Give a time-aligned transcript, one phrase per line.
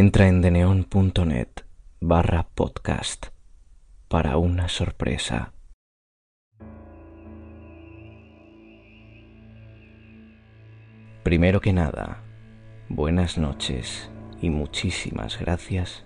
[0.00, 1.48] Entra en deneon.net
[1.98, 3.26] barra podcast
[4.06, 5.52] para una sorpresa.
[11.24, 12.22] Primero que nada,
[12.88, 14.08] buenas noches
[14.40, 16.04] y muchísimas gracias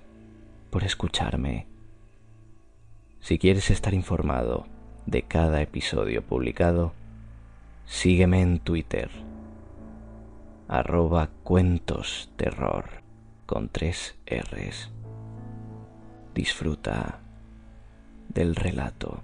[0.71, 1.67] por escucharme.
[3.21, 4.65] Si quieres estar informado
[5.05, 6.95] de cada episodio publicado,
[7.85, 9.11] sígueme en Twitter,
[10.67, 13.02] arroba cuentos terror
[13.53, 14.91] con tres R's.
[16.35, 17.21] Disfruta
[18.31, 19.23] del relato.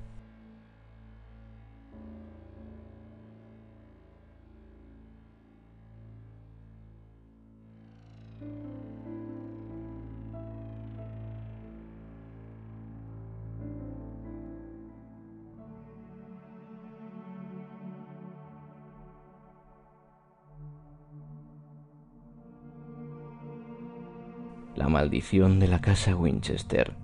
[24.78, 26.94] La maldición de la casa Winchester.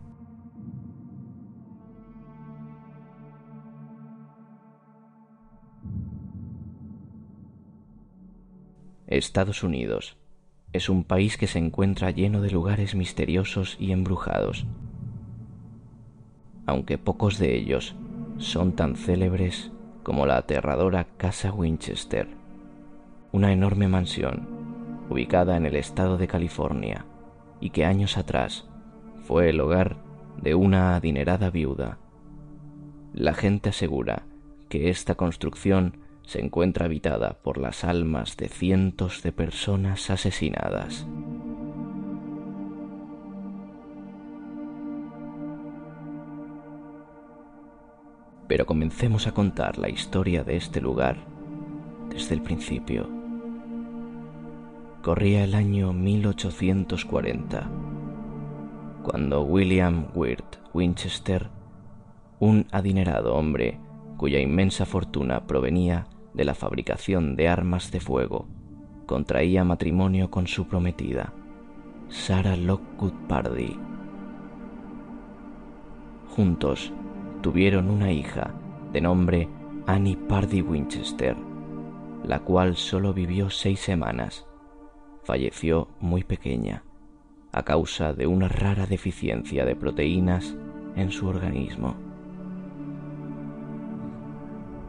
[9.09, 10.17] Estados Unidos.
[10.73, 14.67] Es un país que se encuentra lleno de lugares misteriosos y embrujados,
[16.67, 17.97] aunque pocos de ellos
[18.39, 19.73] son tan célebres
[20.05, 22.29] como la aterradora Casa Winchester,
[23.33, 24.47] una enorme mansión
[25.11, 27.05] ubicada en el estado de California
[27.65, 28.67] y que años atrás
[29.27, 29.97] fue el hogar
[30.37, 31.97] de una adinerada viuda.
[33.15, 34.27] La gente asegura
[34.69, 41.07] que esta construcción se encuentra habitada por las almas de cientos de personas asesinadas.
[48.47, 51.17] Pero comencemos a contar la historia de este lugar
[52.11, 53.24] desde el principio.
[55.05, 57.71] Corría el año 1840,
[59.03, 61.51] cuando William Wirt Winchester,
[62.41, 63.79] un adinerado hombre
[64.17, 68.49] cuya inmensa fortuna provenía de la fabricación de armas de fuego,
[69.05, 71.35] contraía matrimonio con su prometida,
[72.09, 73.79] Sarah Lockwood Pardy.
[76.31, 76.95] Juntos
[77.43, 78.55] tuvieron una hija
[78.95, 79.51] de nombre
[79.87, 81.37] Annie Pardy Winchester,
[82.25, 84.47] la cual solo vivió seis semanas.
[85.25, 86.85] Falleció muy pequeña
[87.51, 90.55] a causa de una rara deficiencia de proteínas
[90.97, 91.97] en su organismo.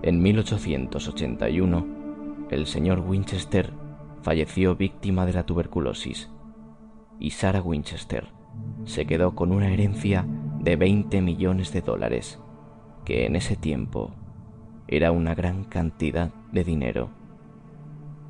[0.01, 3.71] En 1881, el señor Winchester
[4.23, 6.29] falleció víctima de la tuberculosis
[7.19, 8.27] y Sarah Winchester
[8.83, 10.25] se quedó con una herencia
[10.59, 12.39] de 20 millones de dólares,
[13.05, 14.11] que en ese tiempo
[14.87, 17.09] era una gran cantidad de dinero,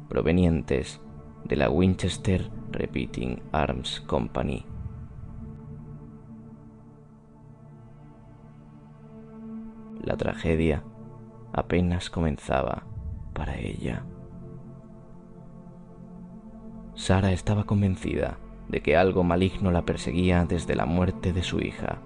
[0.07, 1.01] provenientes
[1.45, 4.66] de la Winchester Repeating Arms Company.
[10.01, 10.83] La tragedia
[11.53, 12.83] apenas comenzaba
[13.33, 14.03] para ella.
[16.95, 22.00] Sara estaba convencida de que algo maligno la perseguía desde la muerte de su hija.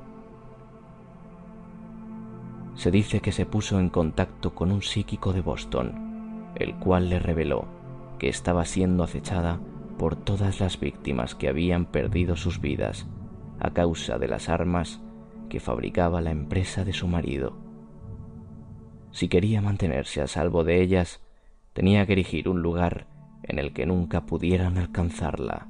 [2.75, 7.19] Se dice que se puso en contacto con un psíquico de Boston, el cual le
[7.19, 7.78] reveló
[8.19, 9.59] que estaba siendo acechada
[9.97, 13.07] por todas las víctimas que habían perdido sus vidas
[13.59, 15.01] a causa de las armas
[15.49, 17.57] que fabricaba la empresa de su marido.
[19.11, 21.21] Si quería mantenerse a salvo de ellas,
[21.73, 23.07] tenía que erigir un lugar
[23.43, 25.67] en el que nunca pudieran alcanzarla.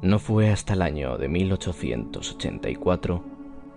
[0.00, 3.24] No fue hasta el año de 1884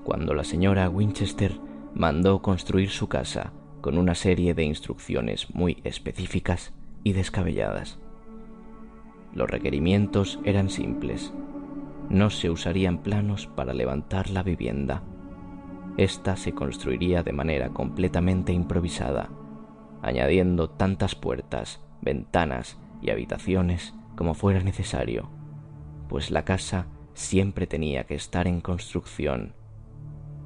[0.03, 1.59] cuando la señora Winchester
[1.93, 3.53] mandó construir su casa
[3.87, 6.73] con una serie de instrucciones muy específicas
[7.05, 7.97] y descabelladas.
[9.31, 11.31] Los requerimientos eran simples
[12.09, 15.03] no se usarían planos para levantar la vivienda.
[15.95, 19.29] Esta se construiría de manera completamente improvisada,
[20.01, 25.29] añadiendo tantas puertas, ventanas y habitaciones como fuera necesario,
[26.09, 29.53] pues la casa siempre tenía que estar en construcción.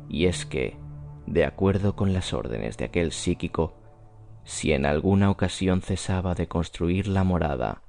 [0.10, 0.78] Y es que,
[1.28, 3.74] de acuerdo con las órdenes de aquel psíquico,
[4.44, 7.84] si en alguna ocasión cesaba de construir la morada,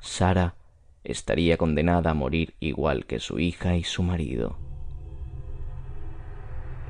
[0.00, 0.56] Sara
[1.04, 4.58] estaría condenada a morir igual que su hija y su marido.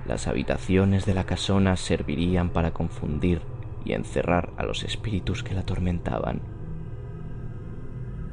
[0.07, 3.41] Las habitaciones de la casona servirían para confundir
[3.85, 6.43] y encerrar a los espíritus que la atormentaban.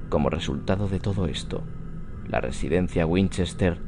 [0.10, 1.64] Como resultado de todo esto,
[2.28, 3.82] la residencia Winchester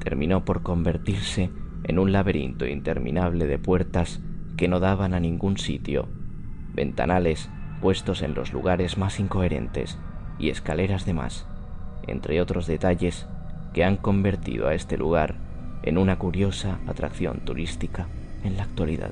[0.00, 1.50] terminó por convertirse
[1.90, 4.20] en un laberinto interminable de puertas
[4.56, 6.06] que no daban a ningún sitio,
[6.72, 7.50] ventanales
[7.80, 9.98] puestos en los lugares más incoherentes
[10.38, 11.46] y escaleras de más,
[12.06, 13.26] entre otros detalles
[13.74, 15.34] que han convertido a este lugar
[15.82, 18.06] en una curiosa atracción turística
[18.44, 19.10] en la actualidad.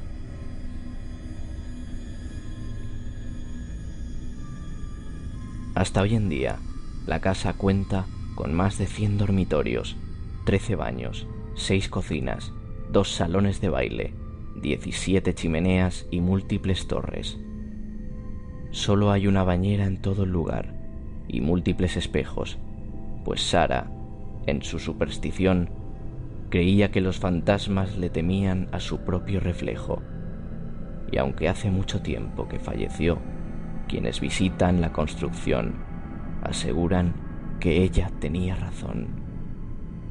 [5.74, 6.60] Hasta hoy en día,
[7.06, 9.96] la casa cuenta con más de 100 dormitorios,
[10.44, 11.26] 13 baños,
[11.56, 12.52] 6 cocinas,
[12.90, 14.14] 2 salones de baile,
[14.62, 17.38] 17 chimeneas y múltiples torres.
[18.70, 20.74] Solo hay una bañera en todo el lugar
[21.28, 22.58] y múltiples espejos,
[23.26, 23.90] pues Sara,
[24.46, 25.68] en su superstición,
[26.48, 30.02] creía que los fantasmas le temían a su propio reflejo.
[31.12, 33.18] Y aunque hace mucho tiempo que falleció,
[33.86, 35.74] quienes visitan la construcción
[36.42, 37.14] aseguran
[37.60, 39.08] que ella tenía razón.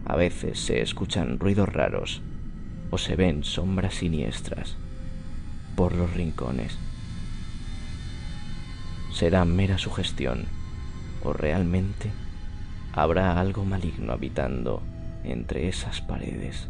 [0.05, 2.21] A veces se escuchan ruidos raros
[2.91, 4.75] o se ven sombras siniestras
[5.75, 6.77] por los rincones.
[9.13, 10.45] ¿Será mera sugestión
[11.23, 12.11] o realmente
[12.93, 14.81] habrá algo maligno habitando
[15.23, 16.67] entre esas paredes?